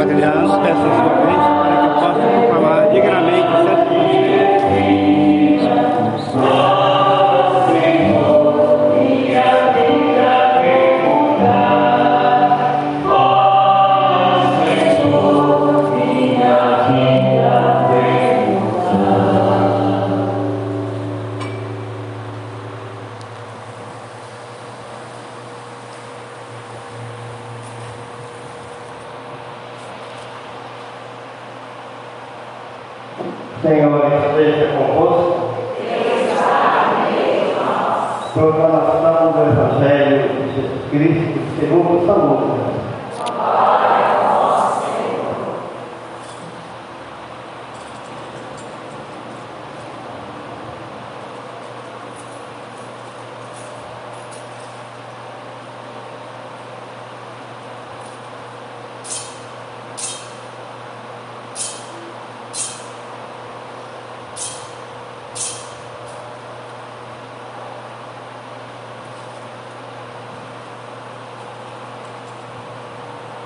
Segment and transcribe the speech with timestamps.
[0.00, 4.29] Aliás, essas doenças para que eu possa falar dignamente, certo?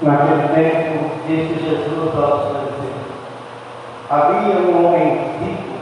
[0.04, 2.94] Naquele tempo, disse Jesus aos fariseus:
[4.10, 5.72] Havia um homem rico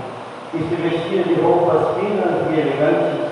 [0.52, 3.26] que se vestia de roupas finas e elegantes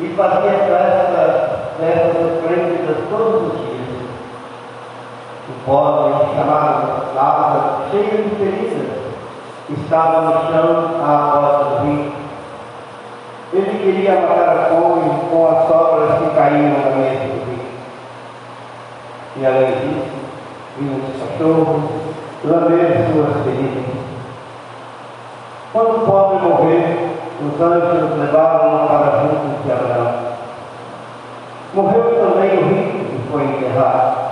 [0.00, 4.10] e fazia festas, festas esplêndidas todos os dias.
[5.48, 8.88] O pobre, chamado Lázaro, cheio de feridas,
[9.70, 12.16] estava no chão à porta do rico.
[13.52, 17.49] Ele queria matar a fome com as sobras que caíam na mesa.
[19.40, 20.20] E além disso,
[20.76, 21.90] vinham os cachorros,
[22.44, 23.84] lamber suas feridas.
[25.72, 30.14] Quando o pobre morreu, os anjos levaram-no para junto de Abraão.
[31.72, 34.30] Morreu também o rico que foi enterrado.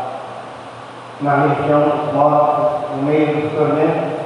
[1.22, 4.18] Na região dos mortos, no meio dos tormentos,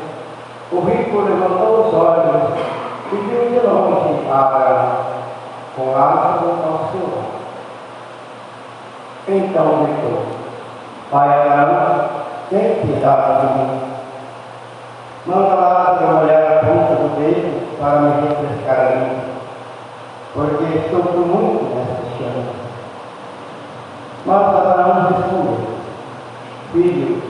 [0.72, 2.58] o rico levantou os olhos
[3.12, 4.96] e viu de longe Abraão,
[5.76, 7.32] com Lázaro ao seu lado.
[9.28, 10.31] Então gritou,
[11.12, 12.08] Pai Abraão,
[12.48, 13.80] tem piedade de mim.
[15.26, 19.20] Manda Lázaro molhar a ponta do dedo para me refrescar a mim,
[20.32, 22.44] porque com muito nessa chama.
[24.24, 25.66] Mas Abraão respondeu,
[26.72, 27.22] Filho,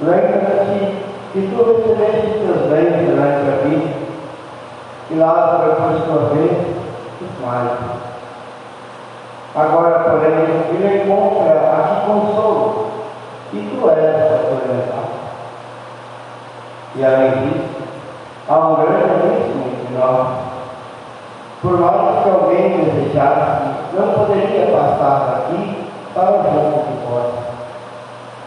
[0.00, 0.96] lembra-te
[1.32, 3.94] que tu recebeste teus bens durante a vida,
[5.08, 6.66] e Lázaro, por sua vez,
[7.20, 7.78] desmaia.
[9.54, 10.32] Agora, porém,
[10.70, 12.90] ele encontra aqui consolo,
[13.52, 15.20] e tu és atormentado.
[16.94, 17.68] E além disso,
[18.48, 20.28] há um grande abismo entre nós.
[21.62, 23.62] Por mais que alguém desejasse,
[23.92, 27.50] não poderia passar daqui para o jogo de fora.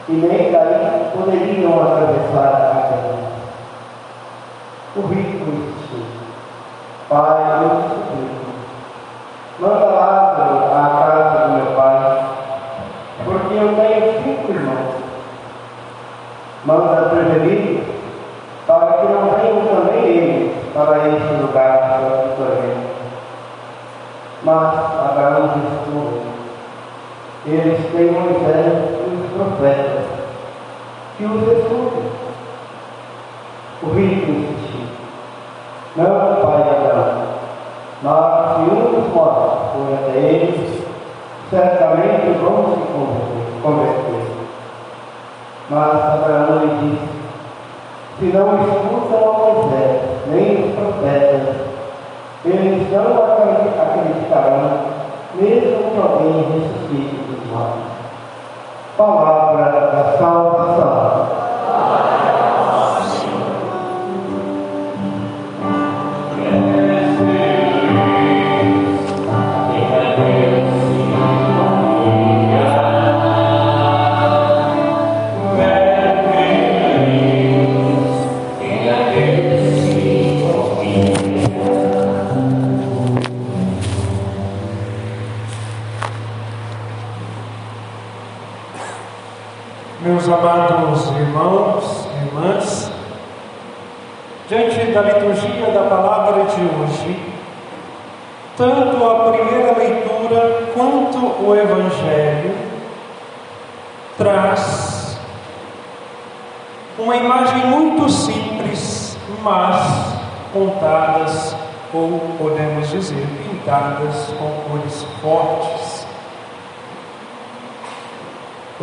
[0.09, 3.33] E nem daí poderiam atravessar a terra.
[4.95, 5.51] O rico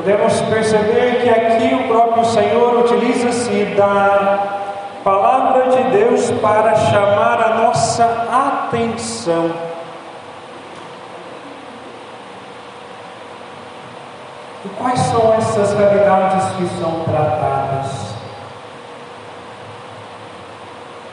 [0.01, 4.39] Podemos perceber que aqui o próprio Senhor utiliza-se da
[5.05, 9.51] palavra de Deus para chamar a nossa atenção.
[14.65, 18.15] E quais são essas realidades que são tratadas?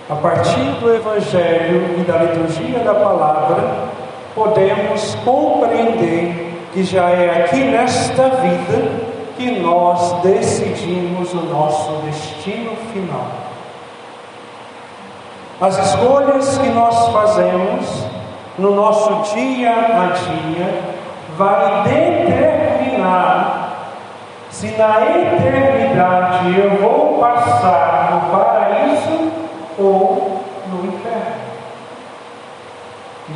[0.10, 3.90] A partir do Evangelho e da liturgia da palavra,
[4.34, 6.47] podemos compreender
[6.78, 8.92] que já é aqui nesta vida
[9.36, 13.26] que nós decidimos o nosso destino final.
[15.60, 18.06] As escolhas que nós fazemos
[18.60, 20.84] no nosso dia a dia
[21.36, 23.74] vai determinar
[24.52, 29.32] se na eternidade eu vou passar no paraíso
[29.80, 31.38] ou no inferno.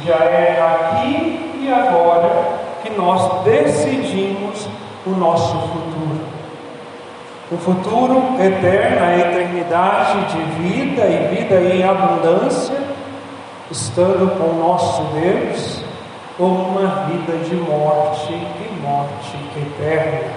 [0.06, 2.61] Já é aqui e agora
[2.98, 4.68] nós decidimos
[5.06, 6.22] o nosso futuro.
[7.52, 12.78] O futuro eterno, a eternidade de vida e vida em abundância,
[13.70, 15.84] estando com o nosso Deus,
[16.40, 20.32] ou uma vida de morte e morte eterna.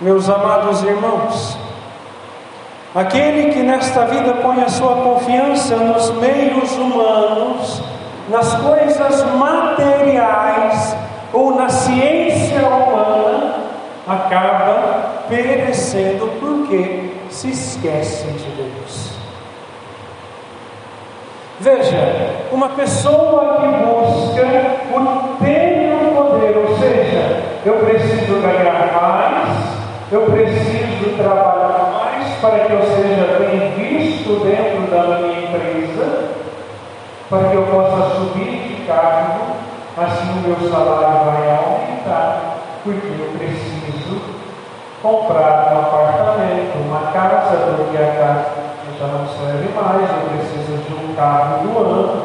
[0.00, 1.58] Meus amados irmãos,
[2.94, 7.82] aquele que nesta vida põe a sua confiança nos meios humanos,
[8.28, 10.96] nas coisas materiais
[11.32, 13.54] ou na ciência humana,
[14.06, 19.12] acaba perecendo porque se esquece de Deus.
[21.60, 24.42] Veja, uma pessoa que busca
[24.92, 29.58] o o poder, ou seja, eu preciso ganhar mais,
[30.10, 36.41] eu preciso trabalhar mais para que eu seja bem visto dentro da minha empresa,
[37.32, 39.56] para que eu possa subir de cargo,
[39.96, 44.20] assim o meu salário vai aumentar, porque eu preciso
[45.00, 48.50] comprar um apartamento, uma casa, porque a casa
[49.00, 52.22] já não serve mais, eu preciso de um carro do ano,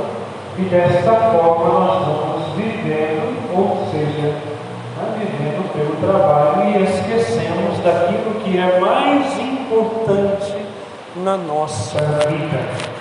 [0.58, 8.42] e desta forma nós vamos vivendo, ou seja, né, vivendo pelo trabalho e esquecemos daquilo
[8.42, 10.68] que é mais importante
[11.16, 12.97] na nossa vida.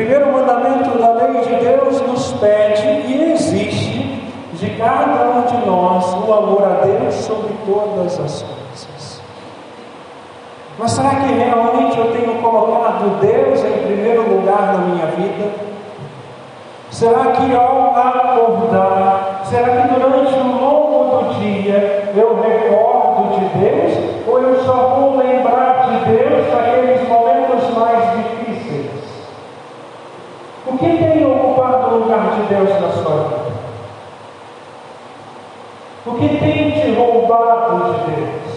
[0.00, 4.18] Primeiro mandamento da lei de Deus nos pede e exige
[4.54, 9.20] de cada um de nós o amor a Deus sobre todas as coisas.
[10.78, 15.50] Mas será que realmente eu tenho colocado Deus em primeiro lugar na minha vida?
[16.90, 24.26] Será que ao acordar, será que durante o longo do dia eu recordo de Deus?
[24.26, 28.39] Ou eu só vou lembrar de Deus naqueles momentos mais difíceis?
[30.72, 33.50] O que tem ocupado o lugar de Deus na sua vida?
[36.06, 38.50] O que tem te roubado de Deus?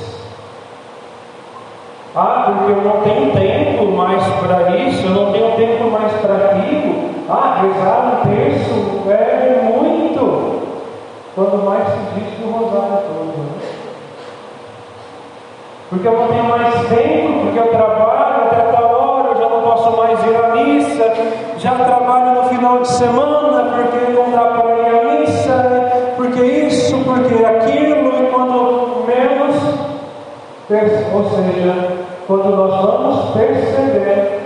[2.16, 6.52] Ah, porque eu não tenho tempo mais para isso, eu não tenho tempo mais para
[6.52, 7.10] aquilo.
[7.28, 10.62] Ah, rezar um terço é muito.
[11.34, 13.38] Quando mais se diz que o rosário todo.
[13.38, 13.74] Né?
[15.90, 19.62] Porque eu não tenho mais tempo, porque eu trabalho até tal hora, eu já não
[19.64, 21.14] posso mais ir à missa,
[21.64, 26.98] já trabalho no final de semana, porque não dá para ir à missa, porque isso,
[27.06, 29.56] porque aquilo, e quando menos,
[31.14, 34.42] ou seja, quando nós vamos perceber,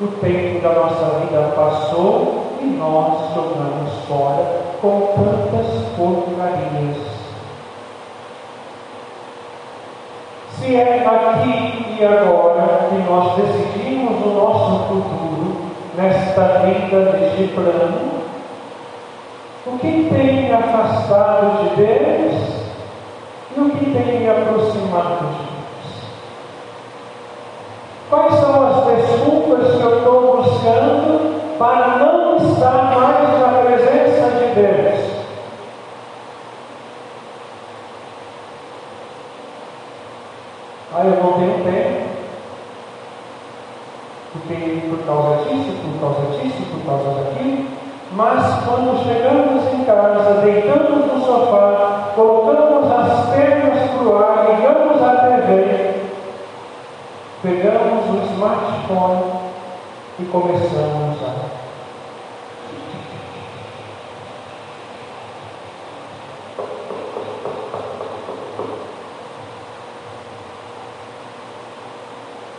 [0.00, 4.44] o tempo da nossa vida passou e nós jogamos fora
[4.82, 6.96] com tantas porcarias.
[10.58, 15.55] Se é aqui e agora que nós decidimos o nosso futuro,
[15.96, 18.26] nesta vida deste plano,
[19.66, 22.34] o que tem me afastado de Deus
[23.56, 25.56] e o que tem me aproximado de Deus?
[28.10, 34.54] Quais são as desculpas que eu estou buscando para não estar mais na presença de
[34.54, 35.16] Deus?
[40.98, 42.06] Ah, eu não tenho tempo.
[44.32, 47.66] Porque por causa disso, por causa disso, por causa daquilo.
[48.12, 55.02] Mas quando chegamos em casa, deitamos no sofá, colocamos as pernas para o ar, ligamos
[55.02, 56.00] a TV,
[57.42, 59.32] pegamos o smartphone
[60.18, 61.56] e começamos a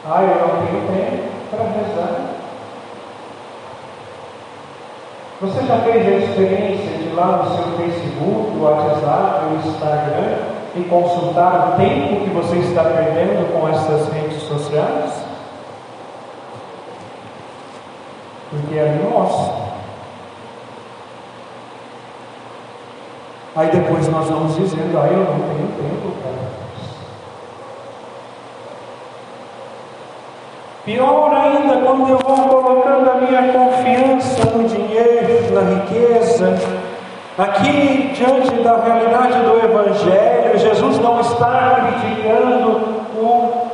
[0.10, 2.38] Ah, eu não tenho tempo para rezar.
[5.42, 10.38] Você já fez a experiência de lá no seu Facebook, o WhatsApp, o Instagram
[10.76, 15.12] e consultar o tempo que você está perdendo com essas redes sociais?
[18.50, 19.68] Porque ali mostra.
[23.58, 26.32] Aí depois nós vamos dizendo, ah, eu não tenho tempo para
[30.86, 36.56] Pior ainda quando eu vou colocando a minha confiança no dinheiro, na riqueza.
[37.36, 42.70] Aqui, diante da realidade do Evangelho, Jesus não está criticando
[43.18, 43.72] o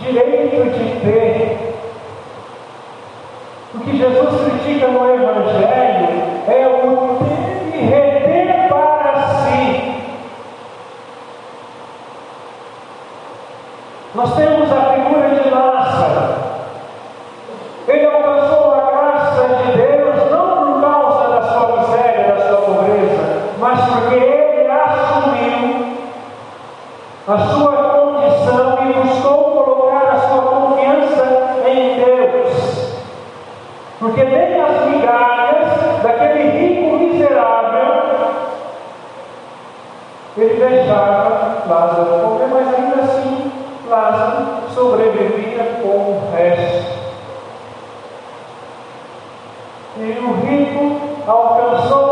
[0.00, 1.64] direito de ter,
[3.96, 5.83] Jesus critica no Evangelho
[51.26, 52.03] alcançou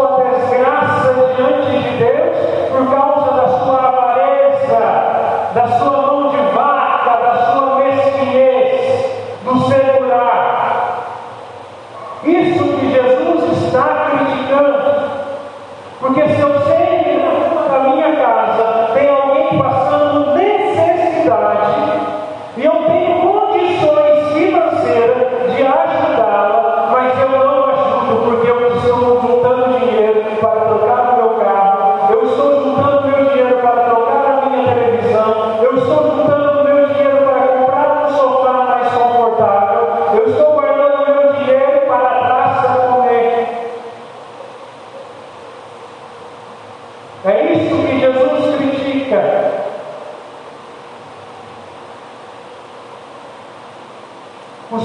[47.25, 49.53] É isso que Jesus critica.
[54.73, 54.81] O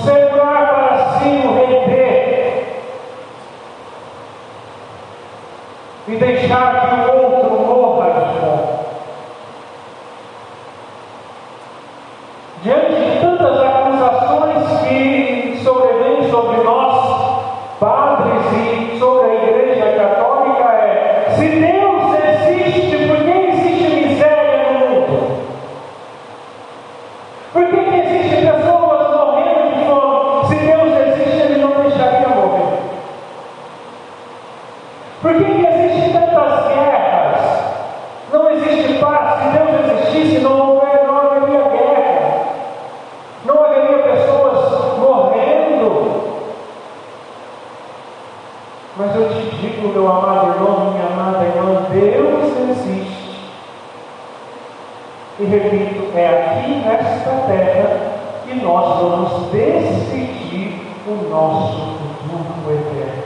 [55.39, 63.23] E repito, é aqui nesta terra que nós vamos decidir o nosso futuro eterno.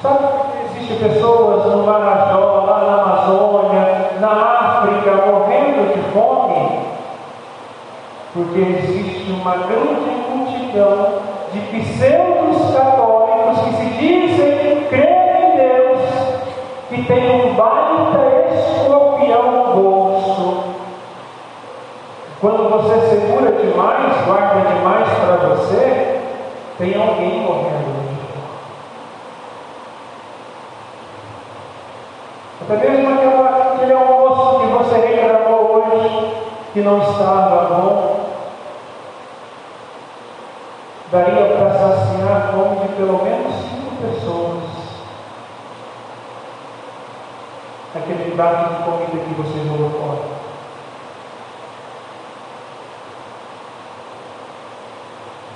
[0.00, 6.80] Sabe que existem pessoas no Marajó, lá na Amazônia, na África, morrendo de fome?
[8.32, 11.08] Porque existe uma grande multidão
[11.52, 16.00] de pseudos católicos que se dizem crer em Deus,
[16.88, 20.76] que tem um baita escorpião no bolso.
[22.38, 26.20] Quando você segura demais, guarda demais para você,
[26.76, 27.96] tem alguém morrendo.
[32.60, 36.34] Até mesmo aquela, aquele almoço que você reclamou hoje,
[36.74, 38.26] que não estava bom,
[41.10, 44.64] daria para saciar a fome de pelo menos cinco pessoas.
[47.94, 50.35] Aquele prato de comida que você jogou fora.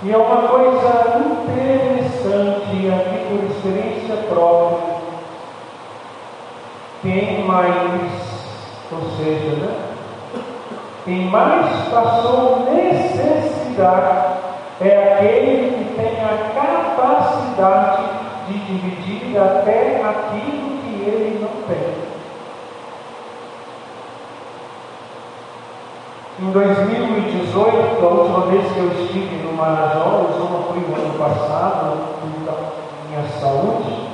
[0.02, 4.95] E é uma coisa interessante aqui por experiência própria.
[7.02, 7.75] Quem mais,
[8.90, 9.75] ou seja, né?
[11.04, 14.38] quem mais passou necessidade
[14.80, 18.02] é aquele que tem a capacidade
[18.49, 22.10] de dividir até aquilo que ele não tem.
[26.42, 31.18] Em 2018, a última vez que eu estive no Marajó, eu só fui no ano
[31.18, 34.09] passado, por minha saúde,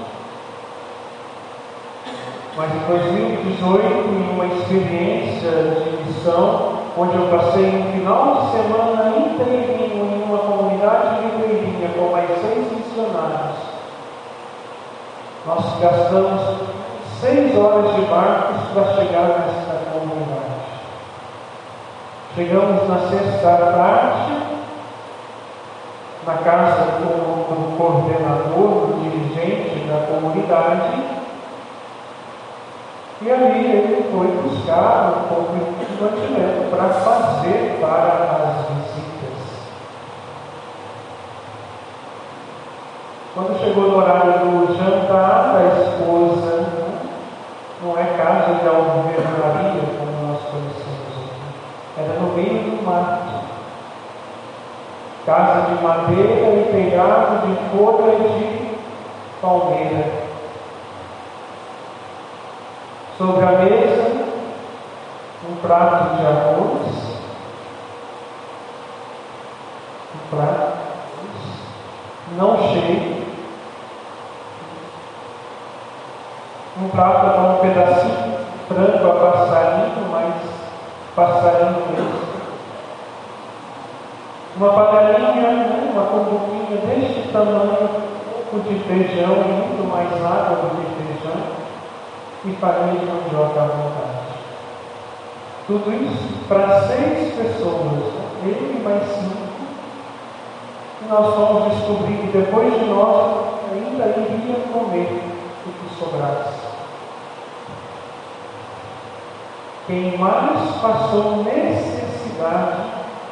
[2.57, 9.19] mas em 2018, em uma experiência de missão, onde eu passei um final de semana
[9.19, 13.57] inteirinho em uma comunidade ribeirinha com mais seis missionários,
[15.47, 16.41] nós gastamos
[17.21, 20.16] seis horas de barcos para chegar nessa comunidade.
[22.37, 24.37] Chegamos na sexta tarde,
[26.27, 31.03] na casa do, do coordenador, do dirigente da comunidade,
[33.23, 39.17] e ali ele foi buscar um pouco de mantimento para fazer para as visitas.
[43.65, 46.67] chegou no horário do jantar da esposa,
[47.83, 50.06] não é casa de alvenaria
[51.99, 53.47] era no meio do mato.
[55.25, 58.79] Casa de madeira e telhado de folha de
[59.41, 60.27] palmeira.
[63.17, 64.27] Sobre a mesa,
[65.49, 67.21] um prato de arroz,
[70.15, 70.77] um prato
[72.37, 73.25] não cheio,
[76.79, 78.37] um prato com um pedacinho
[78.69, 79.36] frango a passarinho, mas
[81.17, 82.27] passarinho mesmo.
[84.57, 87.89] Uma panelinha, né, uma cumbuquinha deste tamanho,
[88.53, 91.41] um de feijão, muito mais água do que feijão,
[92.45, 94.27] e farinha de mandioca à vontade.
[95.67, 98.13] Tudo isso para seis pessoas,
[98.45, 99.47] ele mais cinco.
[101.03, 105.23] E nós vamos descobrir que depois de nós ainda iria comer
[105.67, 106.56] o que sobrasse.
[109.87, 112.81] Quem mais passou necessidade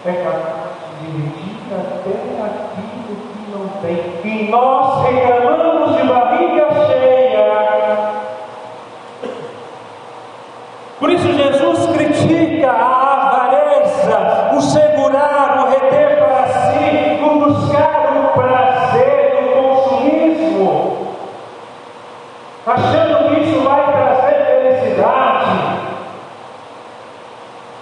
[0.07, 2.11] é capaz de dividir até
[2.45, 3.99] aquilo que não tem.
[4.25, 5.94] E nós reclamamos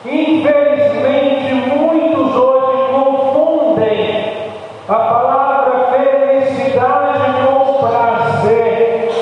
[0.05, 4.51] Infelizmente, muitos hoje confundem
[4.89, 9.13] a palavra felicidade com prazer.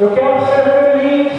[0.00, 1.32] Eu quero ser feliz,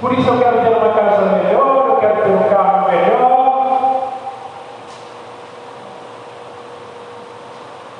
[0.00, 3.36] por isso eu quero ter uma casa melhor, eu quero ter um carro melhor.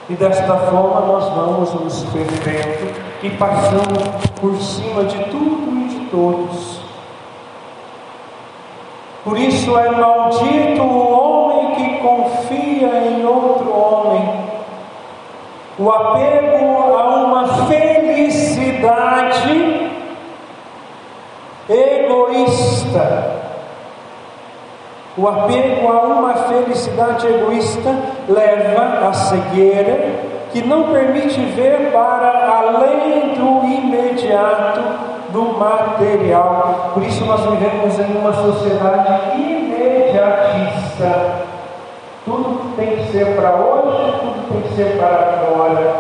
[0.09, 6.07] E desta forma nós vamos nos perdendo e passando por cima de tudo e de
[6.07, 6.86] todos.
[9.27, 14.23] Por isso é maldito o homem que confia em outro homem.
[15.77, 18.87] O apego a uma felicidade
[21.69, 23.35] egoísta.
[25.17, 27.97] O apego a uma felicidade egoísta
[28.29, 30.21] leva à cegueira
[30.53, 36.93] que não permite ver para além do imediato do material.
[36.95, 41.11] Por isso nós vivemos em uma sociedade imediatista.
[42.25, 45.95] Tudo tem que ser para hoje, tudo tem que ser para agora.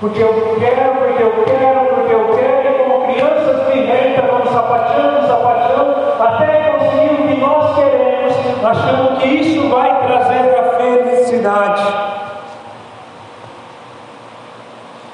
[0.00, 5.26] Porque eu quero, porque eu quero, porque eu quero, e como crianças pimentas, vamos sapateando,
[5.28, 12.12] sapateando, até conseguir o que nós queremos, achando que isso vai trazer a felicidade.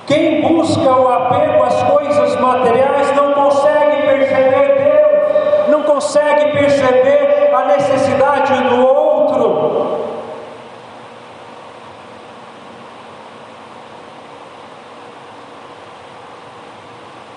[0.09, 7.65] Quem busca o apego às coisas materiais não consegue perceber Deus, não consegue perceber a
[7.65, 9.99] necessidade do outro.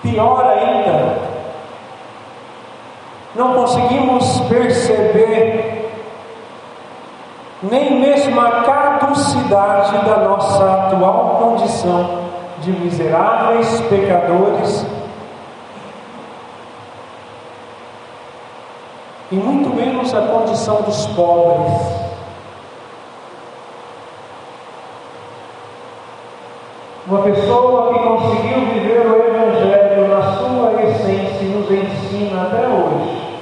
[0.02, 1.18] Pior ainda,
[3.34, 5.90] não conseguimos perceber
[7.64, 12.22] nem mesmo a caducidade da nossa atual condição
[12.60, 14.86] de miseráveis pecadores
[19.32, 21.72] e muito menos a condição dos pobres.
[27.06, 33.40] Uma pessoa que conseguiu viver o Evangelho na sua essência nos ensina até hoje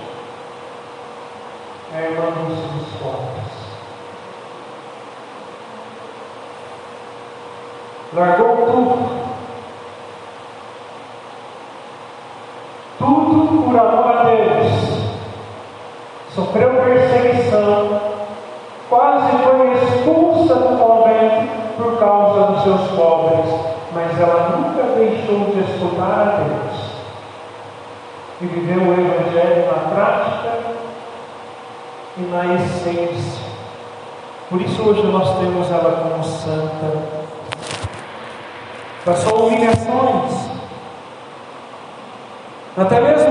[1.93, 3.51] é a dos pobres.
[8.13, 9.21] Largou tudo.
[12.99, 14.90] Tudo por amor a Deus.
[16.41, 18.01] Sofreu perseguição.
[18.89, 23.55] Quase foi expulsa do convento por causa dos seus pobres.
[23.93, 26.91] Mas ela nunca deixou de escutar a Deus.
[28.41, 30.59] E viveu o Evangelho na prática
[32.17, 33.51] e na essência.
[34.49, 37.21] Por isso hoje nós temos ela como santa
[39.05, 40.51] passou humilhações.
[42.77, 43.30] Até mesmo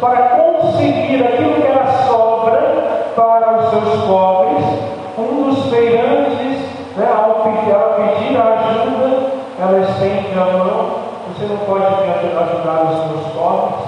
[0.00, 4.64] para conseguir aquilo que era sobra para os seus pobres,
[5.18, 6.60] um dos feirantes,
[6.96, 10.96] né, ao pedir, ela pedir ajuda, ela estende a mão,
[11.28, 13.80] você não pode me ajudar os seus pobres,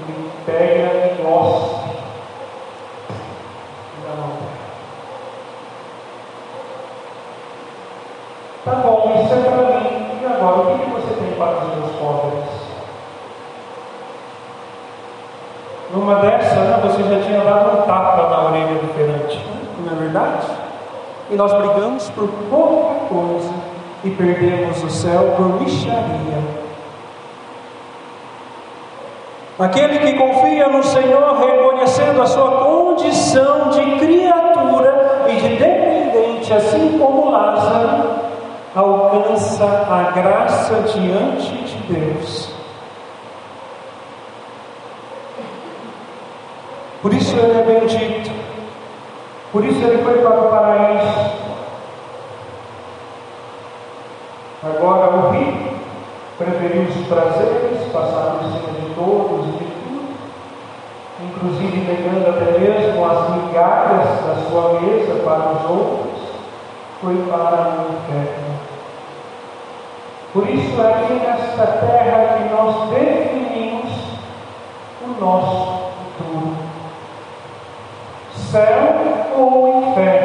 [0.00, 1.76] ele pega e gosta.
[8.64, 9.06] Tá bom.
[16.26, 19.44] dessa, né, você já tinha dado um tapa na orelha do perante,
[19.84, 20.46] não é verdade?
[21.30, 23.52] E nós brigamos por pouca coisa
[24.04, 26.66] e perdemos o céu por micharia.
[29.58, 36.98] Aquele que confia no Senhor, reconhecendo a sua condição de criatura e de dependente, assim
[36.98, 38.10] como Lázaro,
[38.74, 42.50] alcança a graça diante de Deus.
[47.00, 48.30] Por isso ele é bendito,
[49.52, 51.46] por isso ele foi para o paraíso.
[54.62, 55.76] Agora o rico
[56.36, 60.08] preferiu os prazeres, passar por cima de todos e de tudo,
[61.22, 66.22] inclusive negando até mesmo as migalhas da sua mesa para os outros,
[67.00, 68.56] foi para o inferno.
[70.32, 73.90] Por isso, é aqui nesta terra que nós definimos
[75.02, 76.56] o nosso futuro:
[78.34, 80.15] céu ou inferno.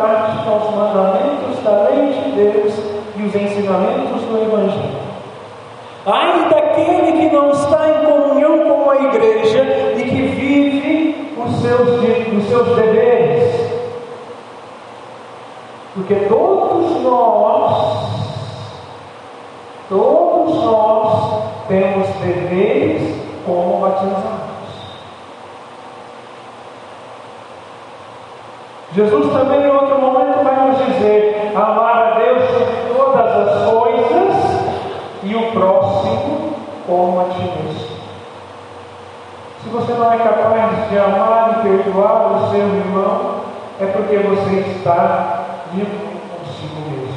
[0.00, 2.74] Prática os mandamentos da lei de Deus
[3.16, 5.06] e os ensinamentos do Evangelho.
[6.06, 9.62] Ai daquele que não está em comunhão com a igreja
[9.96, 13.66] e que vive os seus, os seus deveres.
[15.94, 18.06] Porque todos nós,
[19.88, 24.45] todos nós temos deveres como batizados.
[28.96, 32.44] Jesus também em outro momento vai nos dizer amar a Deus
[32.96, 34.34] todas as coisas
[35.22, 36.54] e o próximo
[36.86, 37.96] como a ti mesmo.
[39.62, 43.40] Se você não é capaz de amar e perdoar o seu irmão,
[43.82, 45.90] é porque você está vivo
[46.30, 47.16] consigo mesmo.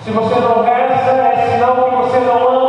[0.00, 2.59] Se você não reza, é sinal que você não ama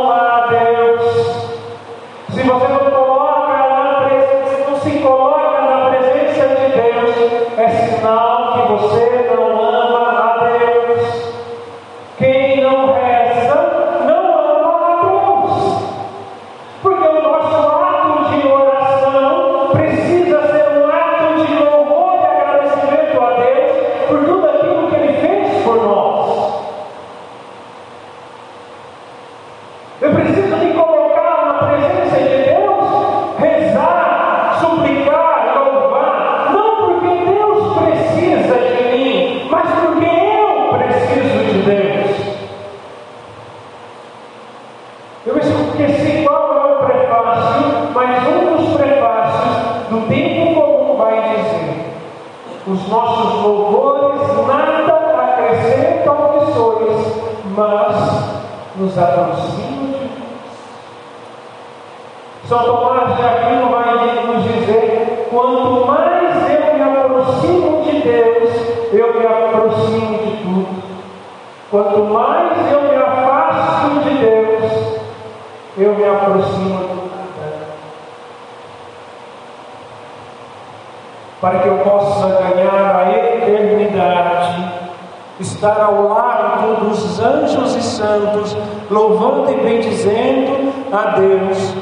[68.92, 70.82] eu me aproximo de tudo.
[71.70, 75.00] Quanto mais eu me afasto de Deus,
[75.78, 77.02] eu me aproximo do.
[81.40, 84.72] Para que eu possa ganhar a eternidade,
[85.40, 88.56] estar ao lado dos anjos e santos,
[88.88, 91.81] louvando e bendizendo a Deus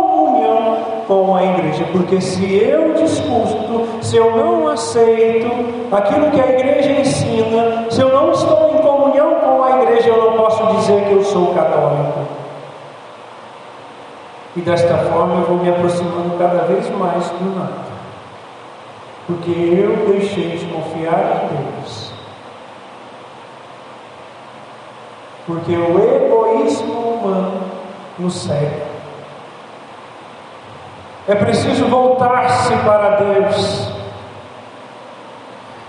[1.11, 5.45] com a Igreja, porque se eu discuto, se eu não aceito
[5.91, 10.23] aquilo que a Igreja ensina, se eu não estou em comunhão com a Igreja, eu
[10.23, 12.19] não posso dizer que eu sou católico.
[14.55, 17.91] E desta forma eu vou me aproximando cada vez mais do nada.
[19.27, 22.13] Porque eu deixei de confiar em Deus.
[25.45, 27.63] Porque o egoísmo humano
[28.17, 28.90] nos cega.
[31.27, 33.91] É preciso voltar-se para Deus.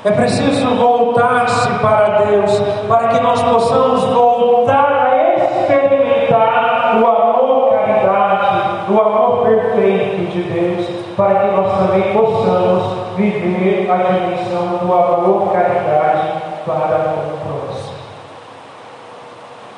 [0.05, 8.93] É preciso voltar-se para Deus, para que nós possamos voltar a experimentar o amor caridade,
[8.93, 15.53] o amor perfeito de Deus, para que nós também possamos viver a dimensão do amor
[15.53, 16.33] caridade
[16.67, 17.95] para o próximo.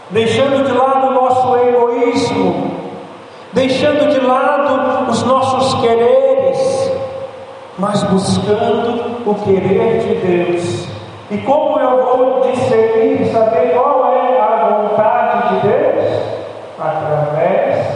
[0.08, 2.80] Deixando de lado o nosso egoísmo,
[3.52, 4.63] deixando de lado
[7.84, 10.88] mas buscando o querer de Deus.
[11.30, 16.22] E como eu vou discernir e saber qual é a vontade de Deus?
[16.80, 17.86] Através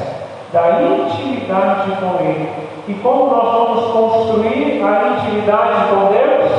[0.53, 2.51] da intimidade com Ele.
[2.87, 6.53] E como nós vamos construir a intimidade com Deus?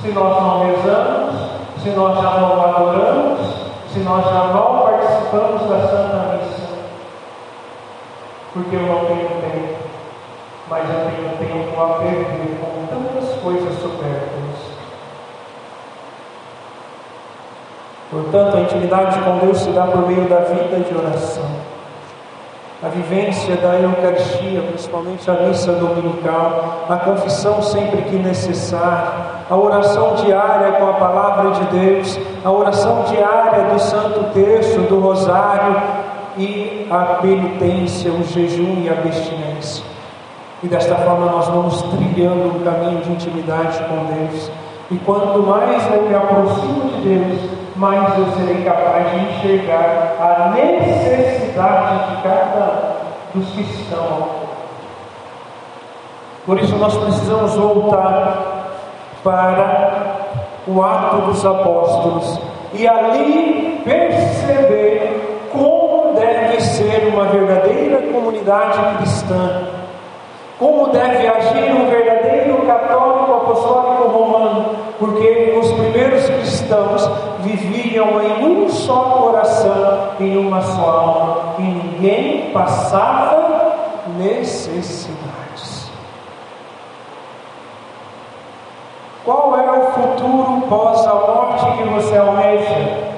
[0.00, 1.34] Se nós não rezamos,
[1.82, 3.40] se nós já não adoramos,
[3.92, 6.74] se nós já não participamos da Santa Missa.
[8.52, 9.73] Porque eu não tenho tempo
[10.68, 14.44] mas eu tenho tempo a perder com tantas coisas supérfluas.
[18.10, 21.44] Portanto, a intimidade com Deus se dá por meio da vida de oração.
[22.82, 30.14] A vivência da Eucaristia, principalmente a missa dominical, a confissão sempre que necessário, a oração
[30.16, 35.80] diária com a palavra de Deus, a oração diária do Santo Terço, do Rosário
[36.36, 39.93] e a penitência, o jejum e a abstinência.
[40.62, 44.50] E desta forma nós vamos trilhando um caminho de intimidade com Deus.
[44.90, 50.52] E quanto mais eu me aproximo de Deus, mais eu serei capaz de enxergar a
[50.54, 52.94] necessidade de cada
[53.34, 54.28] um dos que estão
[56.46, 58.68] Por isso nós precisamos voltar
[59.24, 60.02] para
[60.66, 62.40] o ato dos apóstolos
[62.74, 69.73] e ali perceber como deve ser uma verdadeira comunidade cristã
[70.64, 74.76] como deve agir um verdadeiro católico apostólico romano?
[74.98, 77.06] Porque os primeiros cristãos
[77.40, 83.74] viviam em um só coração, em uma só alma, e ninguém passava
[84.16, 85.90] necessidades.
[89.22, 93.14] Qual é o futuro pós a morte que você almeja?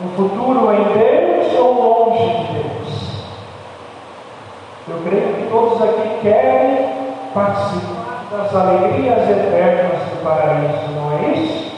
[0.00, 2.45] Um futuro em Deus ou longe?
[4.88, 6.88] Eu creio que todos aqui querem
[7.34, 11.72] participar das alegrias eternas do paraíso, não é isso?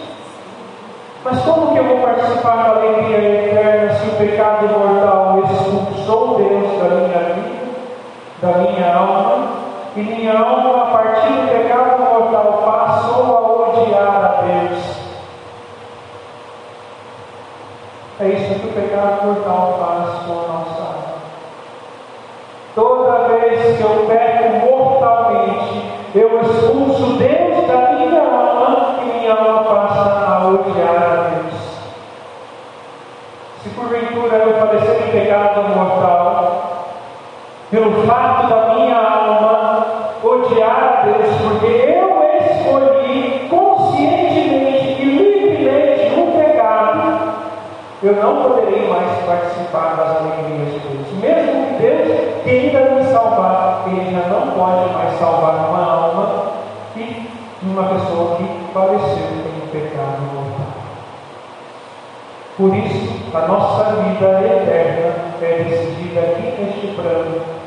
[1.25, 6.83] Mas como que eu vou participar da alegria eterna se o pecado mortal expulsou Deus
[6.83, 7.67] da minha vida,
[8.43, 9.49] da minha alma,
[9.97, 12.63] e minha alma, a partir do pecado mortal,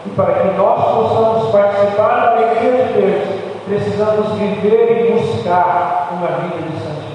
[0.06, 6.28] E para que nós possamos participar da alegria de Deus, precisamos viver e buscar uma
[6.28, 7.12] vida de santidade.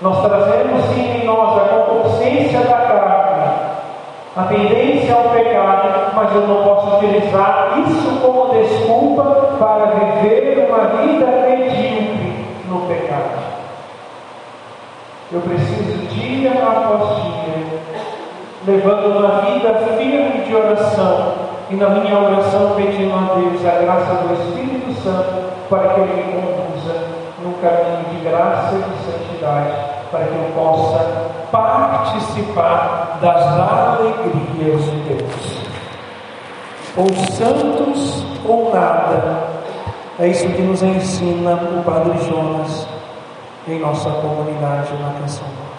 [0.00, 3.72] Nós trazemos sim em nós a consciência da carne,
[4.36, 9.22] a tendência ao pecado, mas eu não posso utilizar isso como desculpa
[9.58, 13.42] para viver uma vida medíocre no pecado.
[15.30, 17.80] Eu preciso dia após dia,
[18.66, 21.32] levando uma vida firme de oração
[21.68, 26.14] e na minha oração pedindo a Deus a graça do Espírito Santo para que Ele
[26.14, 26.94] me conduza
[27.42, 29.72] num caminho de graça e de santidade
[30.10, 35.62] para que eu possa participar das alegrias de Deus.
[36.96, 39.52] Ou santos ou nada.
[40.18, 42.86] É isso que nos ensina o Padre Jonas
[43.66, 45.71] em nossa comunidade na Canção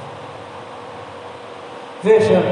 [2.04, 2.44] Veja,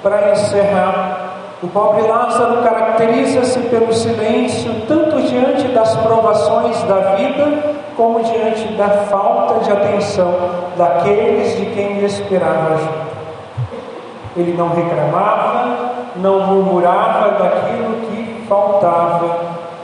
[0.00, 8.22] para encerrar, o pobre Lázaro caracteriza-se pelo silêncio, tanto diante das provações da vida, como
[8.22, 10.32] diante da falta de atenção
[10.76, 13.12] daqueles de quem ele esperava ajuda.
[14.36, 15.76] Ele não reclamava,
[16.14, 19.36] não murmurava daquilo que faltava,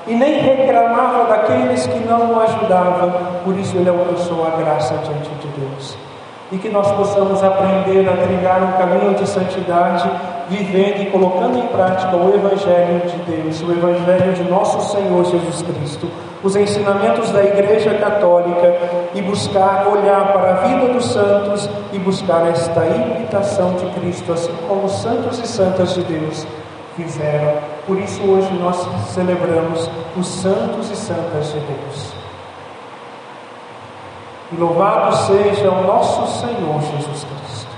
[0.07, 3.13] e nem reclamava daqueles que não o ajudavam,
[3.45, 6.08] por isso ele alcançou a graça diante de Deus.
[6.51, 10.11] E que nós possamos aprender a trilhar um caminho de santidade,
[10.49, 15.63] vivendo e colocando em prática o Evangelho de Deus, o Evangelho de nosso Senhor Jesus
[15.63, 16.09] Cristo,
[16.43, 18.77] os ensinamentos da Igreja Católica
[19.15, 24.53] e buscar olhar para a vida dos santos e buscar esta imitação de Cristo, assim
[24.67, 26.47] como os santos e santas de Deus
[26.97, 27.55] fizeram.
[27.87, 32.18] Por isso hoje nós celebramos os santos e santas de Deus.
[34.57, 37.69] Louvado seja o nosso Senhor Jesus Cristo.